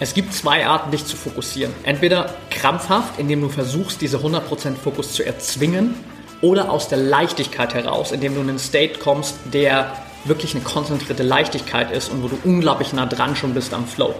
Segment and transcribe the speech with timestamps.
[0.00, 1.74] Es gibt zwei Arten, dich zu fokussieren.
[1.82, 5.94] Entweder krampfhaft, indem du versuchst, diese 100% Fokus zu erzwingen,
[6.40, 9.92] oder aus der Leichtigkeit heraus, indem du in einen State kommst, der
[10.24, 14.14] wirklich eine konzentrierte Leichtigkeit ist und wo du unglaublich nah dran schon bist am Flow.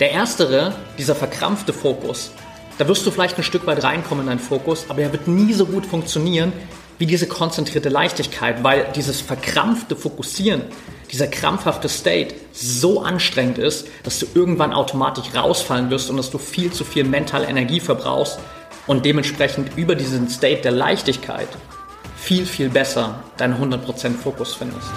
[0.00, 2.32] Der erstere, dieser verkrampfte Fokus,
[2.76, 5.52] da wirst du vielleicht ein Stück weit reinkommen in deinen Fokus, aber er wird nie
[5.52, 6.52] so gut funktionieren
[6.98, 10.62] wie diese konzentrierte Leichtigkeit, weil dieses verkrampfte Fokussieren,
[11.10, 16.38] dieser krampfhafte State so anstrengend ist, dass du irgendwann automatisch rausfallen wirst und dass du
[16.38, 18.38] viel zu viel mentale Energie verbrauchst
[18.86, 21.48] und dementsprechend über diesen State der Leichtigkeit
[22.16, 24.88] viel, viel besser deinen 100% Fokus findest.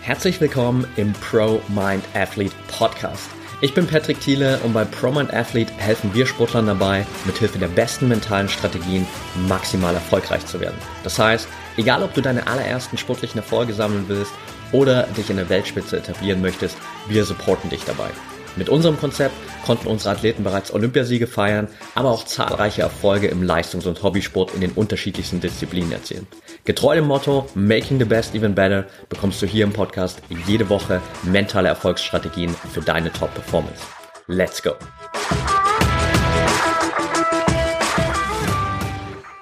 [0.00, 3.28] Herzlich willkommen im Pro Mind Athlete Podcast.
[3.60, 7.66] Ich bin Patrick Thiele und bei Pro Mind Athlete helfen wir Sportlern dabei, mithilfe der
[7.66, 9.04] besten mentalen Strategien
[9.48, 10.78] maximal erfolgreich zu werden.
[11.02, 14.30] Das heißt, egal ob du deine allerersten sportlichen Erfolge sammeln willst
[14.70, 16.76] oder dich in der Weltspitze etablieren möchtest,
[17.08, 18.10] wir supporten dich dabei.
[18.58, 23.86] Mit unserem Konzept konnten unsere Athleten bereits Olympiasiege feiern, aber auch zahlreiche Erfolge im Leistungs-
[23.86, 26.26] und Hobbysport in den unterschiedlichsten Disziplinen erzielen.
[26.64, 31.00] Getreu dem Motto Making the Best Even Better bekommst du hier im Podcast jede Woche
[31.22, 33.80] mentale Erfolgsstrategien für deine Top-Performance.
[34.26, 34.72] Let's go!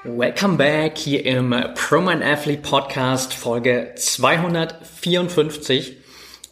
[0.04, 6.05] Welcome back hier im ProMind Athlete Podcast Folge 254.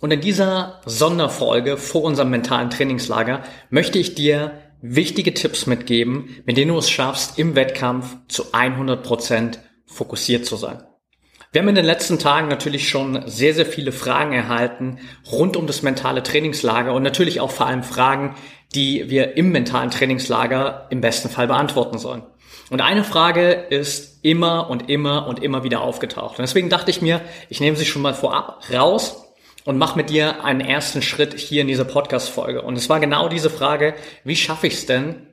[0.04, 4.52] Und in dieser Sonderfolge vor unserem mentalen Trainingslager möchte ich dir
[4.82, 10.56] wichtige Tipps mitgeben, mit denen du es schaffst, im Wettkampf zu 100 Prozent fokussiert zu
[10.56, 10.82] sein.
[11.52, 14.98] Wir haben in den letzten Tagen natürlich schon sehr, sehr viele Fragen erhalten
[15.32, 18.34] rund um das mentale Trainingslager und natürlich auch vor allem Fragen,
[18.74, 22.24] die wir im mentalen Trainingslager im besten Fall beantworten sollen.
[22.68, 26.38] Und eine Frage ist immer und immer und immer wieder aufgetaucht.
[26.38, 29.23] Und deswegen dachte ich mir, ich nehme sie schon mal vorab raus
[29.64, 32.62] und mach mit dir einen ersten Schritt hier in dieser Podcast-Folge.
[32.62, 33.94] Und es war genau diese Frage,
[34.24, 35.26] wie schaffe ich es denn,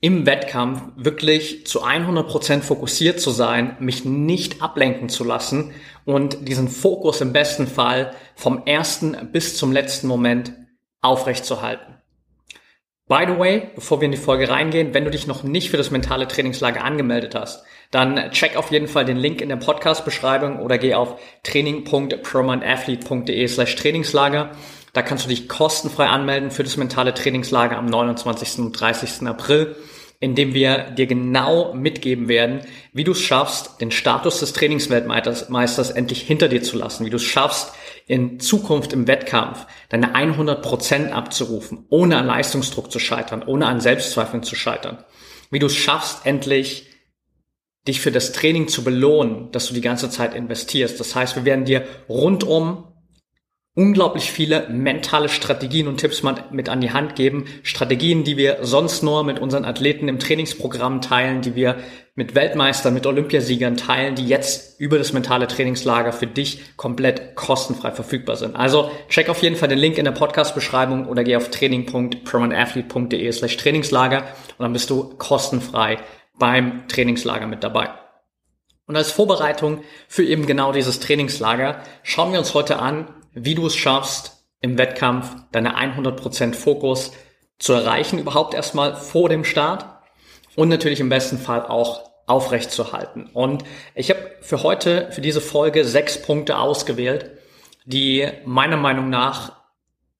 [0.00, 5.72] im Wettkampf wirklich zu 100 Prozent fokussiert zu sein, mich nicht ablenken zu lassen
[6.04, 10.52] und diesen Fokus im besten Fall vom ersten bis zum letzten Moment
[11.00, 11.94] aufrechtzuerhalten.
[13.08, 15.76] By the way, bevor wir in die Folge reingehen, wenn du dich noch nicht für
[15.76, 17.64] das mentale Trainingslager angemeldet hast,
[17.96, 23.74] dann check auf jeden Fall den Link in der Podcast-Beschreibung oder geh auf training.promandathlete.de slash
[23.76, 24.50] Trainingslager.
[24.92, 28.58] Da kannst du dich kostenfrei anmelden für das mentale Trainingslager am 29.
[28.58, 29.26] und 30.
[29.26, 29.76] April
[30.18, 32.60] in dem wir dir genau mitgeben werden,
[32.92, 37.16] wie du es schaffst, den Status des Trainingsweltmeisters endlich hinter dir zu lassen, wie du
[37.16, 37.74] es schaffst,
[38.06, 43.80] in Zukunft im Wettkampf deine 100 Prozent abzurufen, ohne an Leistungsdruck zu scheitern, ohne an
[43.80, 45.04] Selbstzweifeln zu scheitern,
[45.50, 46.86] wie du es schaffst, endlich
[47.86, 50.98] dich für das Training zu belohnen, dass du die ganze Zeit investierst.
[50.98, 52.84] Das heißt, wir werden dir rundum
[53.76, 57.44] unglaublich viele mentale Strategien und Tipps mit an die Hand geben.
[57.62, 61.76] Strategien, die wir sonst nur mit unseren Athleten im Trainingsprogramm teilen, die wir
[62.14, 67.92] mit Weltmeistern, mit Olympiasiegern teilen, die jetzt über das mentale Trainingslager für dich komplett kostenfrei
[67.92, 68.56] verfügbar sind.
[68.56, 73.58] Also check auf jeden Fall den Link in der Podcast-Beschreibung oder geh auf training.promanathlete.de slash
[73.58, 74.22] Trainingslager
[74.56, 75.98] und dann bist du kostenfrei
[76.38, 77.90] beim Trainingslager mit dabei.
[78.86, 83.66] Und als Vorbereitung für eben genau dieses Trainingslager schauen wir uns heute an, wie du
[83.66, 87.12] es schaffst, im Wettkampf deine 100% Fokus
[87.58, 89.86] zu erreichen, überhaupt erstmal vor dem Start
[90.54, 93.28] und natürlich im besten Fall auch aufrecht zu halten.
[93.32, 93.64] Und
[93.94, 97.30] ich habe für heute, für diese Folge sechs Punkte ausgewählt,
[97.84, 99.52] die meiner Meinung nach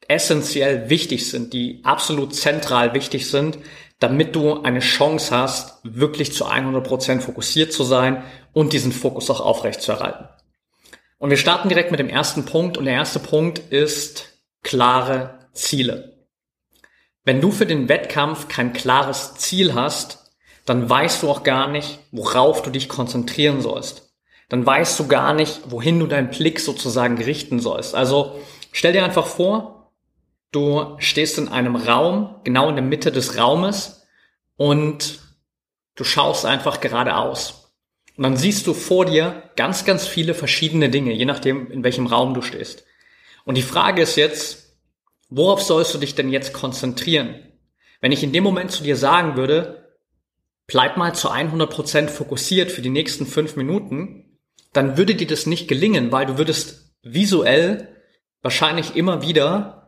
[0.09, 3.59] essentiell wichtig sind, die absolut zentral wichtig sind,
[3.98, 9.40] damit du eine Chance hast, wirklich zu 100% fokussiert zu sein und diesen Fokus auch
[9.40, 10.28] aufrecht zu erhalten.
[11.18, 16.26] Und wir starten direkt mit dem ersten Punkt und der erste Punkt ist klare Ziele.
[17.25, 20.32] Wenn du für den Wettkampf kein klares Ziel hast,
[20.66, 24.14] dann weißt du auch gar nicht, worauf du dich konzentrieren sollst.
[24.49, 27.94] Dann weißt du gar nicht, wohin du deinen Blick sozusagen richten sollst.
[27.94, 28.38] Also
[28.72, 29.75] stell dir einfach vor,
[30.56, 34.06] du stehst in einem Raum, genau in der Mitte des Raumes
[34.56, 35.20] und
[35.94, 37.75] du schaust einfach geradeaus.
[38.17, 42.06] Und dann siehst du vor dir ganz, ganz viele verschiedene Dinge, je nachdem, in welchem
[42.06, 42.85] Raum du stehst.
[43.44, 44.79] Und die Frage ist jetzt,
[45.29, 47.35] worauf sollst du dich denn jetzt konzentrieren?
[48.00, 49.99] Wenn ich in dem Moment zu dir sagen würde,
[50.67, 54.38] bleib mal zu 100 Prozent fokussiert für die nächsten fünf Minuten,
[54.73, 57.88] dann würde dir das nicht gelingen, weil du würdest visuell
[58.43, 59.86] wahrscheinlich immer wieder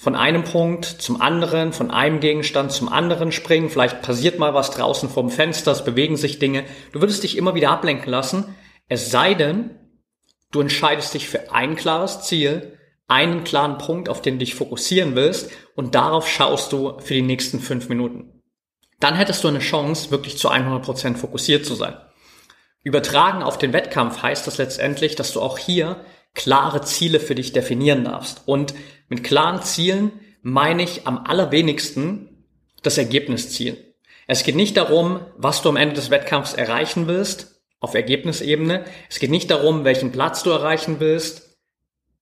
[0.00, 3.68] von einem Punkt zum anderen, von einem Gegenstand zum anderen springen.
[3.68, 6.64] Vielleicht passiert mal was draußen vom Fenster, es bewegen sich Dinge.
[6.92, 8.56] Du würdest dich immer wieder ablenken lassen.
[8.88, 9.78] Es sei denn,
[10.52, 15.16] du entscheidest dich für ein klares Ziel, einen klaren Punkt, auf den du dich fokussieren
[15.16, 18.40] willst und darauf schaust du für die nächsten fünf Minuten.
[19.00, 21.94] Dann hättest du eine Chance, wirklich zu 100% fokussiert zu sein.
[22.82, 26.02] Übertragen auf den Wettkampf heißt das letztendlich, dass du auch hier
[26.34, 28.42] klare Ziele für dich definieren darfst.
[28.46, 28.74] Und
[29.08, 30.12] mit klaren Zielen
[30.42, 32.46] meine ich am allerwenigsten
[32.82, 33.76] das Ergebnisziel.
[34.26, 38.84] Es geht nicht darum, was du am Ende des Wettkampfs erreichen willst, auf Ergebnisebene.
[39.08, 41.58] Es geht nicht darum, welchen Platz du erreichen willst,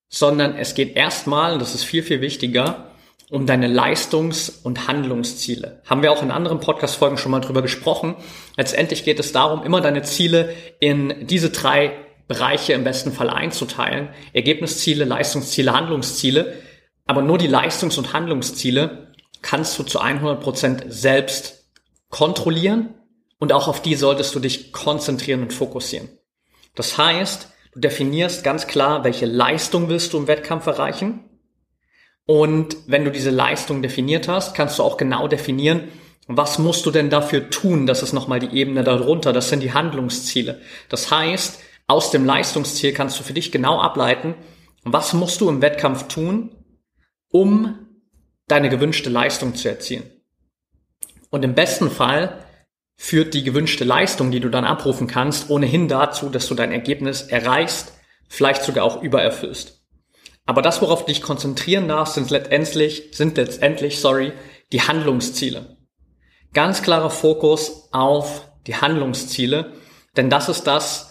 [0.09, 2.93] sondern es geht erstmal, und das ist viel, viel wichtiger,
[3.31, 5.83] um deine Leistungs- und Handlungsziele.
[5.85, 8.17] Haben wir auch in anderen Podcast-Folgen schon mal drüber gesprochen.
[8.57, 11.93] Letztendlich geht es darum, immer deine Ziele in diese drei
[12.29, 14.11] Bereiche im besten Fall einzuteilen.
[14.33, 16.55] Ergebnisziele, Leistungsziele, Handlungsziele.
[17.07, 21.69] Aber nur die Leistungs- und Handlungsziele kannst du zu 100 Prozent selbst
[22.11, 22.95] kontrollieren
[23.39, 26.11] und auch auf die solltest du dich konzentrieren und fokussieren.
[26.75, 31.25] Das heißt, du definierst ganz klar, welche Leistung willst du im Wettkampf erreichen.
[32.27, 35.89] Und wenn du diese Leistung definiert hast, kannst du auch genau definieren,
[36.27, 37.87] was musst du denn dafür tun?
[37.87, 39.33] Das ist nochmal die Ebene darunter.
[39.33, 40.61] Das sind die Handlungsziele.
[40.91, 41.59] Das heißt,
[41.89, 44.35] aus dem Leistungsziel kannst du für dich genau ableiten,
[44.85, 46.55] was musst du im Wettkampf tun,
[47.31, 47.79] um
[48.47, 50.09] deine gewünschte Leistung zu erzielen.
[51.31, 52.45] Und im besten Fall
[52.97, 57.23] führt die gewünschte Leistung, die du dann abrufen kannst, ohnehin dazu, dass du dein Ergebnis
[57.23, 57.93] erreichst,
[58.29, 59.85] vielleicht sogar auch übererfüllst.
[60.47, 64.33] Aber das, worauf du dich konzentrieren darfst, sind letztendlich, sind letztendlich, sorry,
[64.73, 65.77] die Handlungsziele.
[66.55, 69.75] Ganz klarer Fokus auf die Handlungsziele,
[70.17, 71.08] denn das ist das,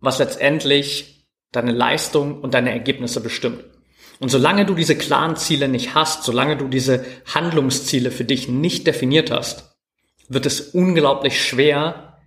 [0.00, 3.64] was letztendlich deine Leistung und deine Ergebnisse bestimmt.
[4.20, 7.04] Und solange du diese klaren Ziele nicht hast, solange du diese
[7.34, 9.76] Handlungsziele für dich nicht definiert hast,
[10.28, 12.18] wird es unglaublich schwer,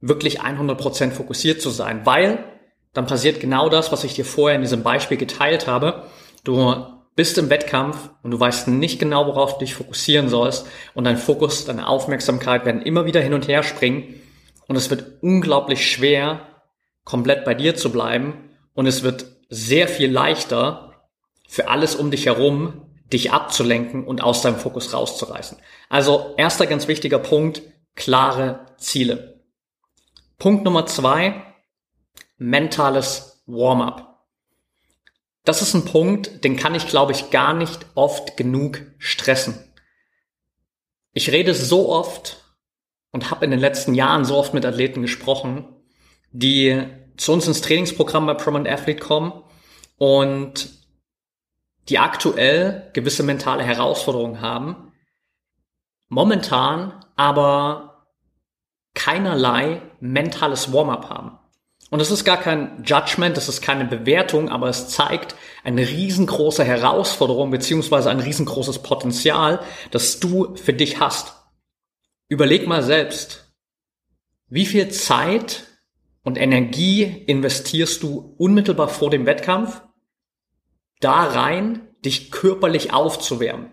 [0.00, 2.44] wirklich 100% fokussiert zu sein, weil
[2.94, 6.04] dann passiert genau das, was ich dir vorher in diesem Beispiel geteilt habe.
[6.44, 11.04] Du bist im Wettkampf und du weißt nicht genau, worauf du dich fokussieren sollst und
[11.04, 14.14] dein Fokus, deine Aufmerksamkeit werden immer wieder hin und her springen
[14.66, 16.57] und es wird unglaublich schwer,
[17.08, 20.92] komplett bei dir zu bleiben und es wird sehr viel leichter,
[21.48, 25.56] für alles um dich herum dich abzulenken und aus deinem Fokus rauszureißen.
[25.88, 27.62] Also erster ganz wichtiger Punkt,
[27.94, 29.40] klare Ziele.
[30.36, 31.42] Punkt Nummer zwei,
[32.36, 34.26] mentales Warm-up.
[35.44, 39.72] Das ist ein Punkt, den kann ich, glaube ich, gar nicht oft genug stressen.
[41.14, 42.44] Ich rede so oft
[43.12, 45.74] und habe in den letzten Jahren so oft mit Athleten gesprochen,
[46.32, 46.86] die
[47.18, 49.32] zu uns ins Trainingsprogramm bei Prominent Athlete kommen
[49.98, 50.70] und
[51.88, 54.92] die aktuell gewisse mentale Herausforderungen haben,
[56.08, 58.06] momentan aber
[58.94, 61.38] keinerlei mentales Warm-up haben.
[61.90, 65.34] Und es ist gar kein Judgment, das ist keine Bewertung, aber es zeigt
[65.64, 69.60] eine riesengroße Herausforderung beziehungsweise ein riesengroßes Potenzial,
[69.90, 71.34] das du für dich hast.
[72.28, 73.54] Überleg mal selbst,
[74.48, 75.66] wie viel Zeit
[76.28, 79.80] und Energie investierst du unmittelbar vor dem Wettkampf
[81.00, 83.70] da rein, dich körperlich aufzuwärmen.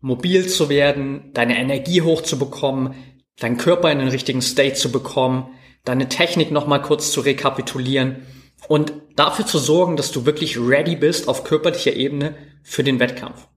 [0.00, 2.94] Mobil zu werden, deine Energie hochzubekommen,
[3.40, 5.48] deinen Körper in den richtigen State zu bekommen,
[5.84, 8.24] deine Technik nochmal kurz zu rekapitulieren
[8.68, 13.48] und dafür zu sorgen, dass du wirklich ready bist auf körperlicher Ebene für den Wettkampf.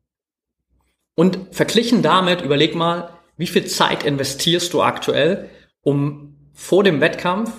[1.14, 5.52] Und verglichen damit, überleg mal, wie viel Zeit investierst du aktuell,
[5.84, 7.52] um vor dem Wettkampf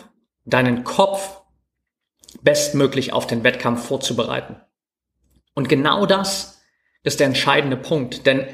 [0.46, 1.42] deinen Kopf
[2.42, 4.56] bestmöglich auf den Wettkampf vorzubereiten.
[5.54, 6.60] Und genau das
[7.02, 8.46] ist der entscheidende Punkt, denn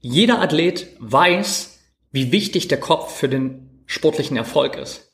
[0.00, 1.78] jeder Athlet weiß,
[2.10, 5.12] wie wichtig der Kopf für den sportlichen Erfolg ist.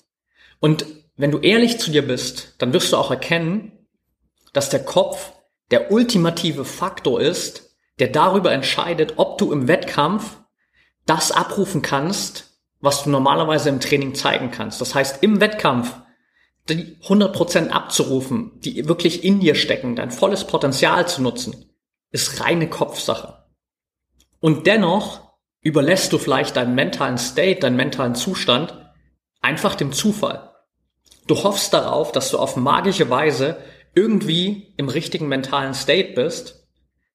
[0.59, 3.87] Und wenn du ehrlich zu dir bist, dann wirst du auch erkennen,
[4.53, 5.33] dass der Kopf
[5.71, 10.39] der ultimative Faktor ist, der darüber entscheidet, ob du im Wettkampf
[11.07, 12.50] das abrufen kannst,
[12.81, 14.81] was du normalerweise im Training zeigen kannst.
[14.81, 15.95] Das heißt, im Wettkampf
[16.69, 21.71] die 100% abzurufen, die wirklich in dir stecken, dein volles Potenzial zu nutzen,
[22.11, 23.45] ist reine Kopfsache.
[24.41, 28.75] Und dennoch überlässt du vielleicht deinen mentalen State, deinen mentalen Zustand
[29.41, 30.51] einfach dem Zufall.
[31.27, 33.59] Du hoffst darauf, dass du auf magische Weise
[33.95, 36.69] irgendwie im richtigen mentalen State bist,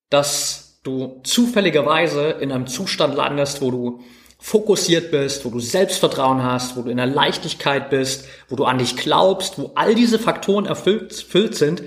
[0.09, 4.03] dass du zufälligerweise in einem Zustand landest, wo du
[4.45, 8.77] fokussiert bist, wo du Selbstvertrauen hast, wo du in der Leichtigkeit bist, wo du an
[8.77, 11.81] dich glaubst, wo all diese Faktoren erfüllt, erfüllt sind,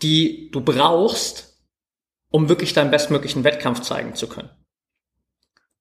[0.00, 1.58] die du brauchst,
[2.30, 4.48] um wirklich deinen bestmöglichen Wettkampf zeigen zu können.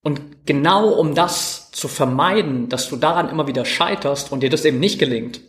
[0.02, 4.66] Und genau um das zu vermeiden, dass du daran immer wieder scheiterst und dir das
[4.66, 5.40] eben nicht gelingt,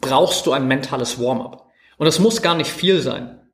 [0.00, 1.68] brauchst du ein mentales Warm-up.
[1.98, 3.50] Und es muss gar nicht viel sein.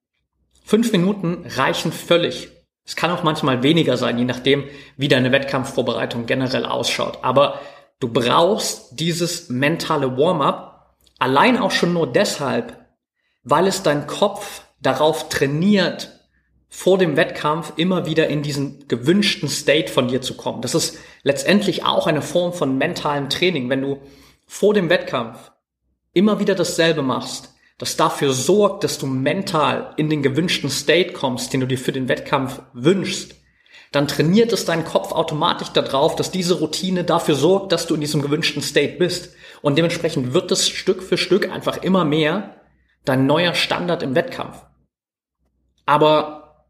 [0.67, 2.51] Fünf Minuten reichen völlig.
[2.85, 4.65] Es kann auch manchmal weniger sein, je nachdem,
[4.97, 7.19] wie deine Wettkampfvorbereitung generell ausschaut.
[7.23, 7.61] Aber
[8.01, 12.77] du brauchst dieses mentale Warm-up allein auch schon nur deshalb,
[13.45, 16.11] weil es dein Kopf darauf trainiert,
[16.69, 20.63] vor dem Wettkampf immer wieder in diesen gewünschten State von dir zu kommen.
[20.63, 23.69] Das ist letztendlich auch eine Form von mentalem Training.
[23.69, 24.01] Wenn du
[24.47, 25.53] vor dem Wettkampf
[26.15, 31.53] immer wieder dasselbe machst, das dafür sorgt, dass du mental in den gewünschten State kommst,
[31.53, 33.35] den du dir für den Wettkampf wünschst,
[33.93, 38.01] dann trainiert es deinen Kopf automatisch darauf, dass diese Routine dafür sorgt, dass du in
[38.01, 39.35] diesem gewünschten State bist.
[39.61, 42.57] Und dementsprechend wird es Stück für Stück einfach immer mehr
[43.05, 44.65] dein neuer Standard im Wettkampf.
[45.85, 46.67] Aber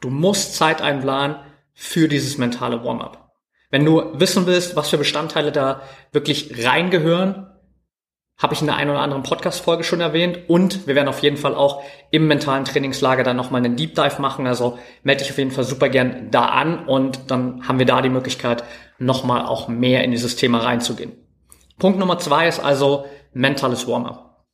[0.00, 1.36] du musst Zeit einplanen
[1.74, 3.32] für dieses mentale Warm-up.
[3.70, 7.49] Wenn du wissen willst, was für Bestandteile da wirklich reingehören,
[8.40, 10.48] habe ich in der einen oder anderen Podcast-Folge schon erwähnt.
[10.48, 14.20] Und wir werden auf jeden Fall auch im mentalen Trainingslager dann nochmal einen Deep Dive
[14.20, 14.46] machen.
[14.46, 18.00] Also melde dich auf jeden Fall super gern da an und dann haben wir da
[18.00, 18.64] die Möglichkeit,
[18.98, 21.12] nochmal auch mehr in dieses Thema reinzugehen.
[21.78, 24.46] Punkt Nummer zwei ist also mentales Warm-up.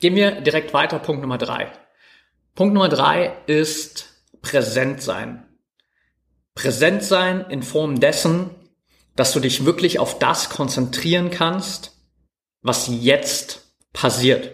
[0.00, 1.00] Gehen wir direkt weiter.
[1.00, 1.72] Punkt Nummer drei.
[2.54, 5.44] Punkt Nummer drei ist präsent sein.
[6.54, 8.50] Präsent sein in Form dessen,
[9.16, 11.97] dass du dich wirklich auf das konzentrieren kannst,
[12.62, 14.50] was jetzt passiert.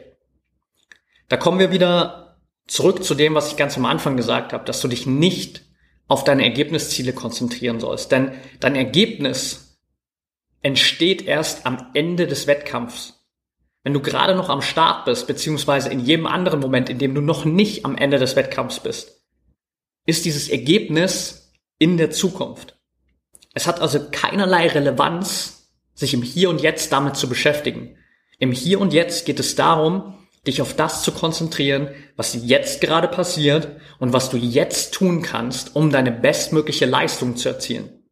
[1.29, 4.81] Da kommen wir wieder zurück zu dem, was ich ganz am Anfang gesagt habe, dass
[4.81, 5.63] du dich nicht
[6.07, 8.13] auf deine Ergebnisziele konzentrieren sollst.
[8.13, 9.79] Denn dein Ergebnis
[10.63, 13.25] entsteht erst am Ende des Wettkampfs.
[13.83, 17.21] Wenn du gerade noch am Start bist, beziehungsweise in jedem anderen Moment, in dem du
[17.21, 19.23] noch nicht am Ende des Wettkampfs bist,
[20.07, 22.79] ist dieses Ergebnis in der Zukunft.
[23.53, 25.64] Es hat also keinerlei Relevanz,
[25.95, 27.97] sich im Hier und Jetzt damit zu beschäftigen.
[28.39, 30.15] Im Hier und Jetzt geht es darum,
[30.47, 35.75] dich auf das zu konzentrieren, was jetzt gerade passiert und was du jetzt tun kannst,
[35.75, 38.05] um deine bestmögliche Leistung zu erzielen.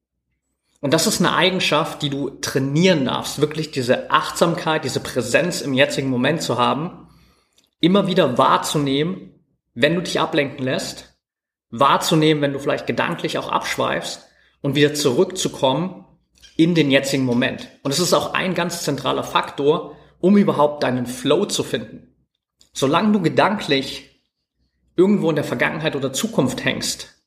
[0.81, 5.75] Und das ist eine Eigenschaft, die du trainieren darfst, wirklich diese Achtsamkeit, diese Präsenz im
[5.75, 7.09] jetzigen Moment zu haben,
[7.81, 9.35] immer wieder wahrzunehmen,
[9.75, 11.15] wenn du dich ablenken lässt,
[11.71, 14.27] wahrzunehmen, wenn du vielleicht gedanklich auch abschweifst
[14.61, 16.05] und wieder zurückzukommen
[16.63, 17.69] in den jetzigen Moment.
[17.83, 22.15] Und es ist auch ein ganz zentraler Faktor, um überhaupt deinen Flow zu finden.
[22.73, 24.23] Solange du gedanklich
[24.97, 27.23] irgendwo in der Vergangenheit oder Zukunft hängst,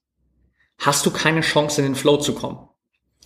[0.77, 2.69] hast du keine Chance in den Flow zu kommen.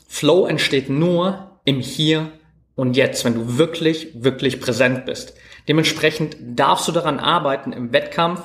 [0.08, 2.32] Flow entsteht nur im Hier
[2.76, 5.36] und Jetzt, wenn du wirklich, wirklich präsent bist.
[5.68, 8.42] Dementsprechend darfst du daran arbeiten, im Wettkampf,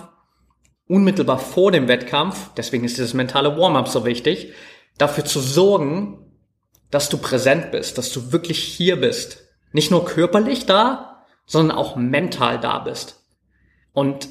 [0.87, 4.52] unmittelbar vor dem Wettkampf, deswegen ist dieses mentale Warm-up so wichtig,
[4.99, 6.24] dafür zu sorgen,
[6.94, 9.48] dass du präsent bist, dass du wirklich hier bist.
[9.72, 13.20] Nicht nur körperlich da, sondern auch mental da bist.
[13.92, 14.28] Und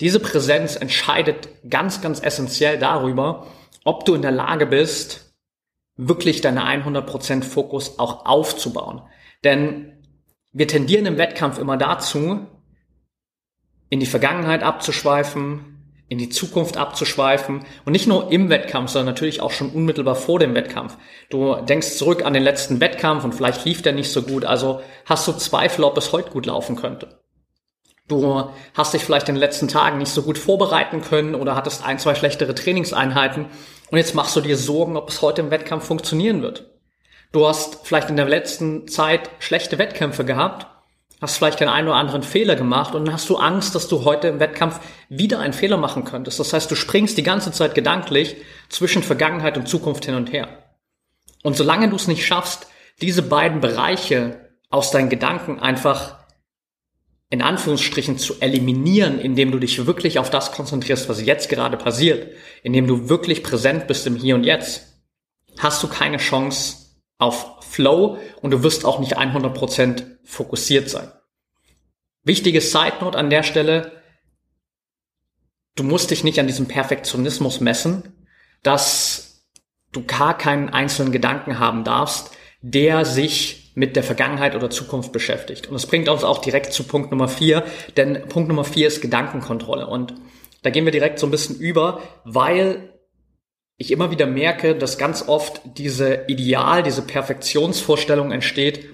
[0.00, 3.46] diese Präsenz entscheidet ganz, ganz essentiell darüber,
[3.84, 5.32] ob du in der Lage bist,
[5.94, 9.02] wirklich deine 100% Fokus auch aufzubauen.
[9.44, 10.02] Denn
[10.52, 12.48] wir tendieren im Wettkampf immer dazu,
[13.90, 15.75] in die Vergangenheit abzuschweifen,
[16.08, 20.38] in die Zukunft abzuschweifen und nicht nur im Wettkampf, sondern natürlich auch schon unmittelbar vor
[20.38, 20.96] dem Wettkampf.
[21.30, 24.80] Du denkst zurück an den letzten Wettkampf und vielleicht lief der nicht so gut, also
[25.04, 27.20] hast du Zweifel, ob es heute gut laufen könnte.
[28.08, 31.84] Du hast dich vielleicht in den letzten Tagen nicht so gut vorbereiten können oder hattest
[31.84, 33.46] ein, zwei schlechtere Trainingseinheiten
[33.90, 36.70] und jetzt machst du dir Sorgen, ob es heute im Wettkampf funktionieren wird.
[37.32, 40.68] Du hast vielleicht in der letzten Zeit schlechte Wettkämpfe gehabt
[41.20, 44.04] hast vielleicht den einen oder anderen Fehler gemacht und dann hast du Angst, dass du
[44.04, 46.38] heute im Wettkampf wieder einen Fehler machen könntest.
[46.38, 48.36] Das heißt, du springst die ganze Zeit gedanklich
[48.68, 50.48] zwischen Vergangenheit und Zukunft hin und her.
[51.42, 52.66] Und solange du es nicht schaffst,
[53.00, 56.16] diese beiden Bereiche aus deinen Gedanken einfach
[57.28, 62.32] in Anführungsstrichen zu eliminieren, indem du dich wirklich auf das konzentrierst, was jetzt gerade passiert,
[62.62, 65.02] indem du wirklich präsent bist im Hier und Jetzt,
[65.58, 66.76] hast du keine Chance
[67.18, 71.10] auf Flow und du wirst auch nicht 100% fokussiert sein.
[72.24, 74.02] Wichtige Side Note an der Stelle,
[75.76, 78.26] du musst dich nicht an diesem Perfektionismus messen,
[78.62, 79.46] dass
[79.92, 82.32] du gar keinen einzelnen Gedanken haben darfst,
[82.62, 85.66] der sich mit der Vergangenheit oder Zukunft beschäftigt.
[85.68, 87.64] Und das bringt uns auch direkt zu Punkt Nummer vier,
[87.96, 89.86] denn Punkt Nummer vier ist Gedankenkontrolle.
[89.86, 90.14] Und
[90.62, 92.95] da gehen wir direkt so ein bisschen über, weil
[93.76, 98.88] ich immer wieder merke, dass ganz oft diese Ideal, diese Perfektionsvorstellung entsteht,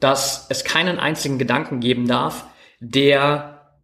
[0.00, 2.46] dass es keinen einzigen Gedanken geben darf,
[2.80, 3.76] der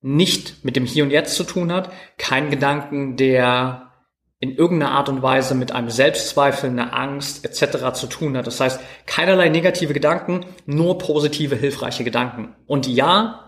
[0.00, 3.90] nicht mit dem Hier und Jetzt zu tun hat, kein Gedanken, der
[4.38, 7.94] in irgendeiner Art und Weise mit einem Selbstzweifel, einer Angst etc.
[7.94, 8.46] zu tun hat.
[8.46, 12.54] Das heißt, keinerlei negative Gedanken, nur positive, hilfreiche Gedanken.
[12.66, 13.40] Und ja,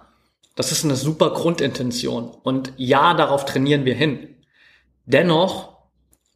[0.57, 2.31] Das ist eine super Grundintention.
[2.31, 4.37] Und ja, darauf trainieren wir hin.
[5.05, 5.76] Dennoch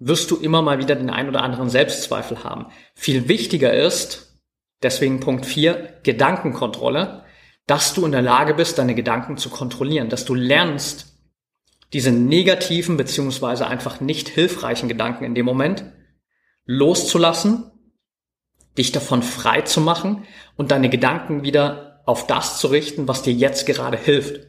[0.01, 2.67] wirst du immer mal wieder den ein oder anderen Selbstzweifel haben.
[2.95, 4.41] Viel wichtiger ist,
[4.83, 7.25] deswegen Punkt 4, Gedankenkontrolle,
[7.67, 11.07] dass du in der Lage bist, deine Gedanken zu kontrollieren, dass du lernst,
[11.93, 15.85] diese negativen beziehungsweise einfach nicht hilfreichen Gedanken in dem Moment
[16.65, 17.71] loszulassen,
[18.79, 20.25] dich davon frei zu machen
[20.57, 24.47] und deine Gedanken wieder auf das zu richten, was dir jetzt gerade hilft.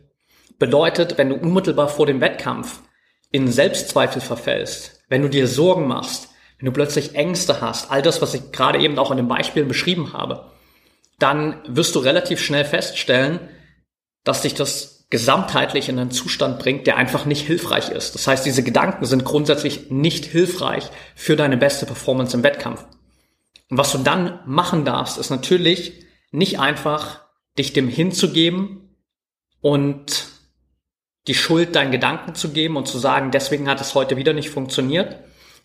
[0.60, 2.82] Bedeutet, wenn du unmittelbar vor dem Wettkampf
[3.32, 8.22] in Selbstzweifel verfällst, wenn du dir Sorgen machst, wenn du plötzlich Ängste hast, all das,
[8.22, 10.52] was ich gerade eben auch in den Beispielen beschrieben habe,
[11.18, 13.40] dann wirst du relativ schnell feststellen,
[14.24, 18.16] dass dich das gesamtheitlich in einen Zustand bringt, der einfach nicht hilfreich ist.
[18.16, 22.86] Das heißt, diese Gedanken sind grundsätzlich nicht hilfreich für deine beste Performance im Wettkampf.
[23.70, 27.26] Und was du dann machen darfst, ist natürlich nicht einfach
[27.58, 28.96] dich dem hinzugeben
[29.60, 30.31] und
[31.28, 34.50] die Schuld deinen Gedanken zu geben und zu sagen, deswegen hat es heute wieder nicht
[34.50, 35.18] funktioniert,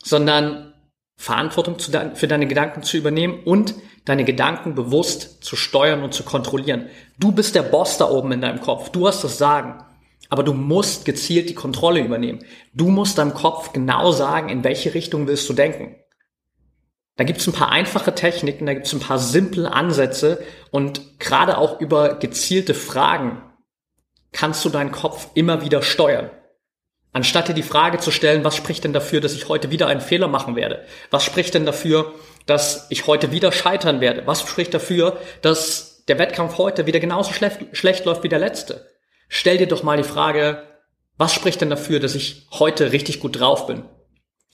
[0.02, 0.74] sondern
[1.16, 6.88] Verantwortung für deine Gedanken zu übernehmen und deine Gedanken bewusst zu steuern und zu kontrollieren.
[7.18, 8.90] Du bist der Boss da oben in deinem Kopf.
[8.90, 9.82] Du hast das Sagen.
[10.28, 12.44] Aber du musst gezielt die Kontrolle übernehmen.
[12.74, 15.96] Du musst deinem Kopf genau sagen, in welche Richtung willst du denken.
[17.16, 21.80] Da gibt's ein paar einfache Techniken, da gibt's ein paar simple Ansätze und gerade auch
[21.80, 23.40] über gezielte Fragen
[24.32, 26.30] kannst du deinen Kopf immer wieder steuern.
[27.12, 30.02] Anstatt dir die Frage zu stellen, was spricht denn dafür, dass ich heute wieder einen
[30.02, 30.84] Fehler machen werde?
[31.10, 32.12] Was spricht denn dafür,
[32.44, 34.26] dass ich heute wieder scheitern werde?
[34.26, 38.86] Was spricht dafür, dass der Wettkampf heute wieder genauso schlecht, schlecht läuft wie der letzte?
[39.28, 40.62] Stell dir doch mal die Frage,
[41.16, 43.84] was spricht denn dafür, dass ich heute richtig gut drauf bin?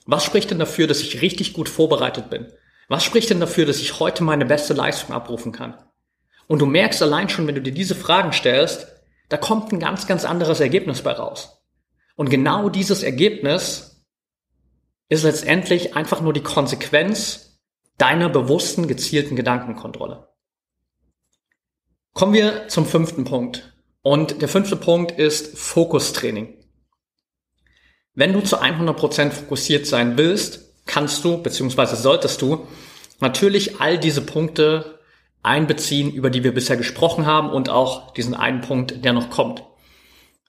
[0.05, 2.51] Was spricht denn dafür, dass ich richtig gut vorbereitet bin?
[2.87, 5.77] Was spricht denn dafür, dass ich heute meine beste Leistung abrufen kann?
[6.47, 8.87] Und du merkst allein schon, wenn du dir diese Fragen stellst,
[9.29, 11.63] da kommt ein ganz, ganz anderes Ergebnis bei raus.
[12.15, 14.05] Und genau dieses Ergebnis
[15.09, 17.59] ist letztendlich einfach nur die Konsequenz
[17.97, 20.27] deiner bewussten, gezielten Gedankenkontrolle.
[22.13, 23.73] Kommen wir zum fünften Punkt.
[24.01, 26.57] Und der fünfte Punkt ist Fokustraining.
[28.13, 32.67] Wenn du zu 100% fokussiert sein willst, kannst du, beziehungsweise solltest du,
[33.19, 34.92] natürlich all diese Punkte
[35.43, 39.63] einbeziehen, über die wir bisher gesprochen haben und auch diesen einen Punkt, der noch kommt.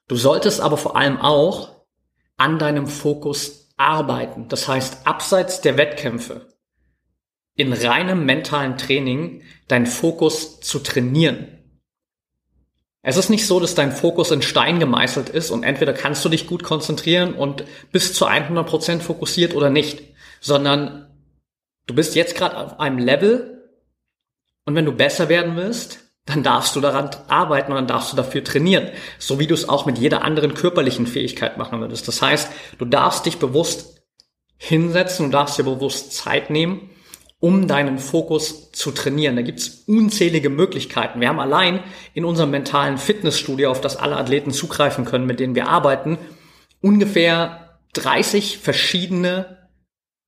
[0.08, 1.82] Du solltest aber vor allem auch
[2.36, 4.48] an deinem Fokus arbeiten.
[4.48, 6.48] Das heißt, abseits der Wettkämpfe,
[7.56, 11.48] in reinem mentalen Training, deinen Fokus zu trainieren.
[13.02, 16.28] Es ist nicht so, dass dein Fokus in Stein gemeißelt ist und entweder kannst du
[16.28, 20.02] dich gut konzentrieren und bist zu 100 Prozent fokussiert oder nicht,
[20.40, 21.10] sondern
[21.86, 23.63] du bist jetzt gerade auf einem Level
[24.64, 28.16] und wenn du besser werden willst, dann darfst du daran arbeiten und dann darfst du
[28.16, 28.90] dafür trainieren.
[29.18, 32.08] So wie du es auch mit jeder anderen körperlichen Fähigkeit machen würdest.
[32.08, 34.02] Das heißt, du darfst dich bewusst
[34.56, 36.90] hinsetzen, du darfst dir bewusst Zeit nehmen,
[37.40, 39.36] um deinen Fokus zu trainieren.
[39.36, 41.20] Da gibt's unzählige Möglichkeiten.
[41.20, 41.80] Wir haben allein
[42.14, 46.16] in unserem mentalen Fitnessstudio, auf das alle Athleten zugreifen können, mit denen wir arbeiten,
[46.80, 49.68] ungefähr 30 verschiedene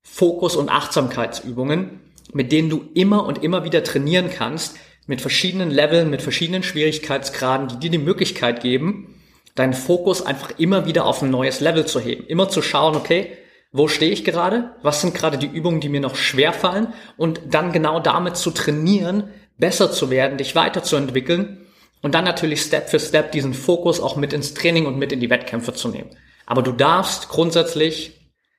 [0.03, 2.01] Fokus- und Achtsamkeitsübungen,
[2.37, 7.69] mit denen du immer und immer wieder trainieren kannst, mit verschiedenen Leveln, mit verschiedenen Schwierigkeitsgraden,
[7.69, 9.15] die dir die Möglichkeit geben,
[9.55, 12.27] deinen Fokus einfach immer wieder auf ein neues Level zu heben.
[12.27, 13.33] Immer zu schauen, okay,
[13.73, 14.75] wo stehe ich gerade?
[14.83, 16.89] Was sind gerade die Übungen, die mir noch schwer fallen?
[17.17, 21.67] Und dann genau damit zu trainieren, besser zu werden, dich weiterzuentwickeln
[22.03, 25.21] und dann natürlich Step für Step diesen Fokus auch mit ins Training und mit in
[25.21, 26.11] die Wettkämpfe zu nehmen.
[26.45, 28.13] Aber du darfst grundsätzlich,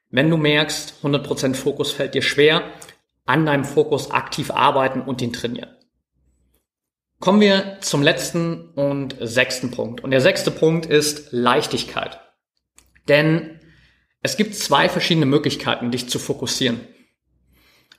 [0.09, 2.63] wenn du merkst, 100% Fokus fällt dir schwer,
[3.27, 5.69] an deinem Fokus aktiv arbeiten und ihn trainieren.
[7.19, 10.03] Kommen wir zum letzten und sechsten Punkt.
[10.03, 12.19] Und der sechste Punkt ist Leichtigkeit.
[13.07, 13.59] Denn
[14.21, 16.81] es gibt zwei verschiedene Möglichkeiten, dich zu fokussieren.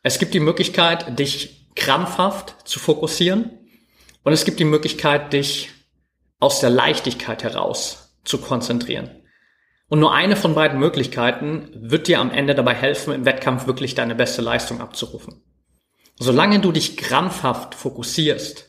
[0.02, 3.50] Es gibt die Möglichkeit, dich krampfhaft zu fokussieren.
[4.22, 5.70] Und es gibt die Möglichkeit, dich
[6.38, 9.22] aus der Leichtigkeit heraus zu konzentrieren.
[9.88, 13.94] Und nur eine von beiden Möglichkeiten wird dir am Ende dabei helfen, im Wettkampf wirklich
[13.94, 15.42] deine beste Leistung abzurufen.
[16.18, 18.68] Solange du dich krampfhaft fokussierst,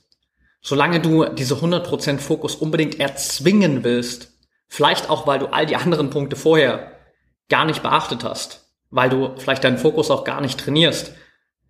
[0.62, 4.34] Solange du diese 100% Fokus unbedingt erzwingen willst,
[4.68, 6.92] vielleicht auch, weil du all die anderen Punkte vorher
[7.48, 11.14] gar nicht beachtet hast, weil du vielleicht deinen Fokus auch gar nicht trainierst,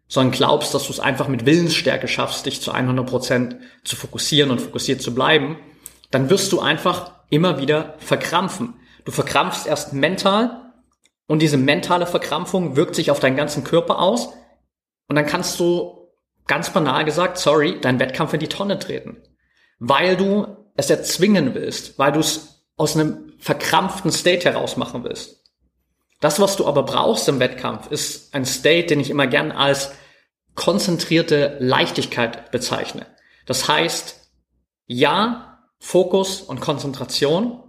[0.08, 4.60] sondern glaubst, dass du es einfach mit Willensstärke schaffst, dich zu 100% zu fokussieren und
[4.60, 5.58] fokussiert zu bleiben,
[6.10, 8.74] dann wirst du einfach immer wieder verkrampfen.
[9.10, 10.72] Du verkrampfst erst mental
[11.26, 14.28] und diese mentale Verkrampfung wirkt sich auf deinen ganzen Körper aus
[15.08, 16.12] und dann kannst du
[16.46, 19.18] ganz banal gesagt, sorry, dein Wettkampf in die Tonne treten.
[19.80, 20.46] Weil du
[20.76, 25.44] es erzwingen willst, weil du es aus einem verkrampften State heraus machen willst.
[26.20, 29.92] Das, was du aber brauchst im Wettkampf, ist ein State, den ich immer gern als
[30.54, 33.08] konzentrierte Leichtigkeit bezeichne.
[33.48, 34.30] Das heißt,
[34.86, 37.64] ja, Fokus und Konzentration,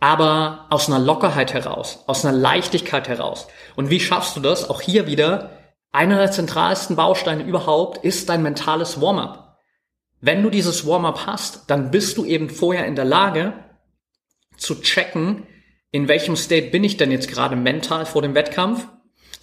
[0.00, 3.48] aber aus einer Lockerheit heraus, aus einer Leichtigkeit heraus.
[3.74, 4.70] Und wie schaffst du das?
[4.70, 5.50] Auch hier wieder,
[5.90, 9.58] einer der zentralsten Bausteine überhaupt ist dein mentales Warm-up.
[10.20, 13.52] Wenn du dieses Warm-up hast, dann bist du eben vorher in der Lage
[14.56, 15.46] zu checken,
[15.90, 18.86] in welchem State bin ich denn jetzt gerade mental vor dem Wettkampf?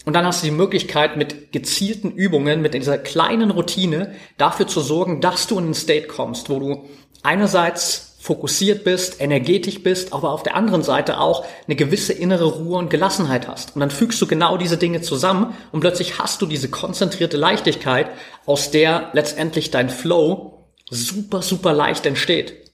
[0.06, 4.82] Und dann hast du die Möglichkeit, mit gezielten Übungen, mit dieser kleinen Routine dafür zu
[4.82, 6.90] sorgen, dass du in einen State kommst, wo du
[7.24, 12.80] einerseits fokussiert bist, energetisch bist, aber auf der anderen Seite auch eine gewisse innere Ruhe
[12.80, 13.76] und Gelassenheit hast.
[13.76, 18.10] Und dann fügst du genau diese Dinge zusammen und plötzlich hast du diese konzentrierte Leichtigkeit,
[18.48, 22.74] aus der letztendlich dein Flow super, super leicht entsteht.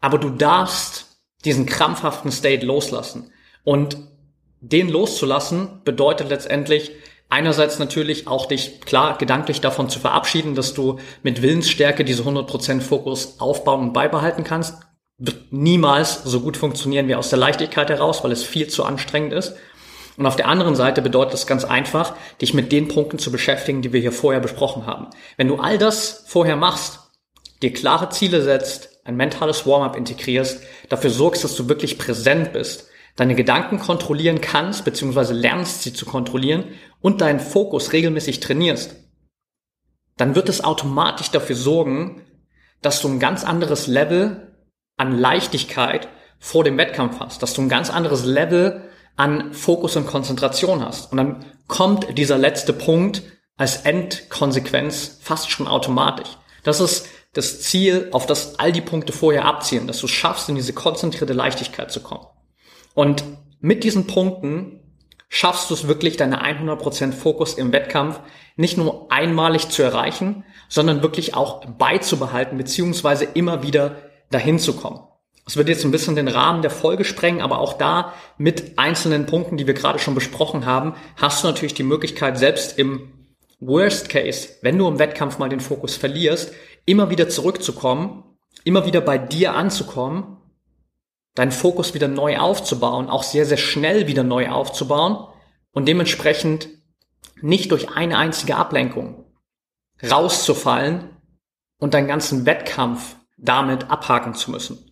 [0.00, 3.30] Aber du darfst diesen krampfhaften State loslassen.
[3.62, 3.96] Und
[4.60, 6.90] den loszulassen bedeutet letztendlich,
[7.28, 12.80] Einerseits natürlich auch dich klar gedanklich davon zu verabschieden, dass du mit Willensstärke diese 100%
[12.80, 14.80] Fokus aufbauen und beibehalten kannst.
[15.18, 19.32] Wird niemals so gut funktionieren wie aus der Leichtigkeit heraus, weil es viel zu anstrengend
[19.32, 19.54] ist.
[20.16, 23.82] Und auf der anderen Seite bedeutet es ganz einfach, dich mit den Punkten zu beschäftigen,
[23.82, 25.08] die wir hier vorher besprochen haben.
[25.36, 27.00] Wenn du all das vorher machst,
[27.60, 32.88] dir klare Ziele setzt, ein mentales Warm-up integrierst, dafür sorgst, dass du wirklich präsent bist,
[33.16, 36.64] deine Gedanken kontrollieren kannst, beziehungsweise lernst sie zu kontrollieren
[37.00, 38.94] und deinen Fokus regelmäßig trainierst,
[40.16, 42.22] dann wird es automatisch dafür sorgen,
[42.82, 44.54] dass du ein ganz anderes Level
[44.96, 48.82] an Leichtigkeit vor dem Wettkampf hast, dass du ein ganz anderes Level
[49.16, 51.10] an Fokus und Konzentration hast.
[51.10, 53.22] Und dann kommt dieser letzte Punkt
[53.56, 56.36] als Endkonsequenz fast schon automatisch.
[56.62, 60.54] Das ist das Ziel, auf das all die Punkte vorher abzielen, dass du schaffst, in
[60.54, 62.26] diese konzentrierte Leichtigkeit zu kommen.
[62.96, 63.24] Und
[63.60, 64.80] mit diesen Punkten
[65.28, 68.20] schaffst du es wirklich, deine 100% Fokus im Wettkampf
[68.56, 73.96] nicht nur einmalig zu erreichen, sondern wirklich auch beizubehalten, beziehungsweise immer wieder
[74.30, 75.00] dahin zu kommen.
[75.44, 79.26] Das wird jetzt ein bisschen den Rahmen der Folge sprengen, aber auch da mit einzelnen
[79.26, 83.12] Punkten, die wir gerade schon besprochen haben, hast du natürlich die Möglichkeit, selbst im
[83.60, 86.54] Worst Case, wenn du im Wettkampf mal den Fokus verlierst,
[86.86, 88.24] immer wieder zurückzukommen,
[88.64, 90.35] immer wieder bei dir anzukommen
[91.36, 95.28] deinen Fokus wieder neu aufzubauen, auch sehr, sehr schnell wieder neu aufzubauen
[95.70, 96.68] und dementsprechend
[97.40, 99.24] nicht durch eine einzige Ablenkung
[100.02, 101.10] rauszufallen
[101.78, 104.90] und deinen ganzen Wettkampf damit abhaken zu müssen.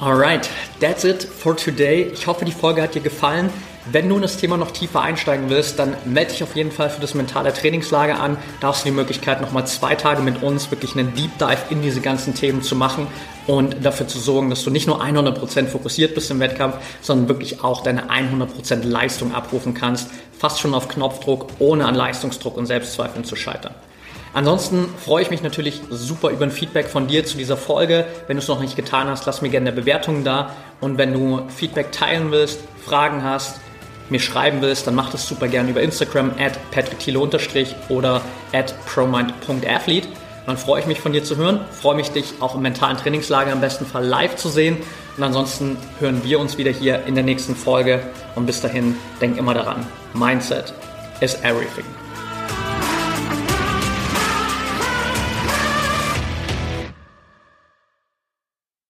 [0.00, 0.48] Alright,
[0.80, 2.02] that's it for today.
[2.12, 3.50] Ich hoffe, die Folge hat dir gefallen.
[3.86, 6.90] Wenn du in das Thema noch tiefer einsteigen willst, dann melde dich auf jeden Fall
[6.90, 8.36] für das mentale Trainingslager an.
[8.60, 11.80] Da hast du die Möglichkeit, nochmal zwei Tage mit uns wirklich einen Deep Dive in
[11.80, 13.06] diese ganzen Themen zu machen
[13.46, 17.64] und dafür zu sorgen, dass du nicht nur 100% fokussiert bist im Wettkampf, sondern wirklich
[17.64, 23.24] auch deine 100% Leistung abrufen kannst, fast schon auf Knopfdruck, ohne an Leistungsdruck und Selbstzweifeln
[23.24, 23.74] zu scheitern.
[24.34, 28.04] Ansonsten freue ich mich natürlich super über ein Feedback von dir zu dieser Folge.
[28.26, 30.54] Wenn du es noch nicht getan hast, lass mir gerne eine Bewertung da.
[30.80, 33.58] Und wenn du Feedback teilen willst, Fragen hast,
[34.10, 37.18] mir schreiben willst, dann mach das super gerne über Instagram at patrickthiele-
[37.88, 40.08] oder at promind.athlete.
[40.46, 43.52] Dann freue ich mich von dir zu hören, freue mich dich auch im mentalen Trainingslager
[43.52, 44.78] im besten Fall live zu sehen.
[45.16, 48.00] Und ansonsten hören wir uns wieder hier in der nächsten Folge.
[48.34, 50.72] Und bis dahin, denk immer daran, Mindset
[51.20, 51.99] is everything.